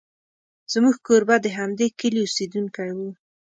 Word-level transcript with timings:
زموږ 0.73 0.95
کوربه 1.07 1.35
د 1.41 1.47
همدې 1.57 1.87
کلي 1.99 2.19
اوسېدونکی 2.23 2.89
و. 2.97 2.99